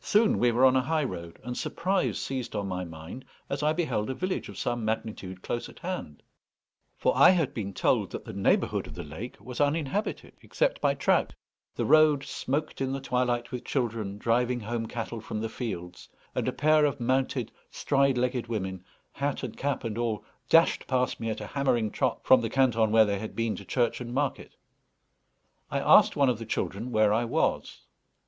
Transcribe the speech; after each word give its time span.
Soon 0.00 0.38
we 0.38 0.52
were 0.52 0.64
on 0.64 0.76
a 0.76 0.80
high 0.80 1.02
road, 1.02 1.40
and 1.42 1.58
surprise 1.58 2.20
seized 2.20 2.54
on 2.54 2.68
my 2.68 2.84
mind 2.84 3.24
as 3.50 3.64
I 3.64 3.72
beheld 3.72 4.08
a 4.08 4.14
village 4.14 4.48
of 4.48 4.56
some 4.56 4.84
magnitude 4.84 5.42
close 5.42 5.68
at 5.68 5.80
hand; 5.80 6.22
for 6.96 7.16
I 7.16 7.30
had 7.30 7.52
been 7.52 7.74
told 7.74 8.12
that 8.12 8.24
the 8.24 8.32
neighbourhood 8.32 8.86
of 8.86 8.94
the 8.94 9.02
lake 9.02 9.40
was 9.40 9.60
uninhabited 9.60 10.34
except 10.40 10.80
by 10.80 10.94
trout. 10.94 11.34
The 11.74 11.84
road 11.84 12.22
smoked 12.22 12.80
in 12.80 12.92
the 12.92 13.00
twilight 13.00 13.50
with 13.50 13.64
children 13.64 14.18
driving 14.18 14.60
home 14.60 14.86
cattle 14.86 15.20
from 15.20 15.40
the 15.40 15.48
fields; 15.48 16.08
and 16.32 16.46
a 16.46 16.52
pair 16.52 16.84
of 16.84 17.00
mounted 17.00 17.50
stride 17.68 18.16
legged 18.16 18.46
women, 18.46 18.84
hat 19.14 19.42
and 19.42 19.56
cap 19.56 19.82
and 19.82 19.98
all, 19.98 20.24
dashed 20.48 20.86
past 20.86 21.18
me 21.18 21.28
at 21.28 21.40
a 21.40 21.46
hammering 21.48 21.90
trot 21.90 22.20
from 22.22 22.40
the 22.40 22.50
canton 22.50 22.92
where 22.92 23.04
they 23.04 23.18
had 23.18 23.34
been 23.34 23.56
to 23.56 23.64
church 23.64 24.00
and 24.00 24.14
market. 24.14 24.54
I 25.72 25.80
asked 25.80 26.14
one 26.14 26.28
of 26.28 26.38
the 26.38 26.46
children 26.46 26.92
where 26.92 27.12
I 27.12 27.24
was. 27.24 27.80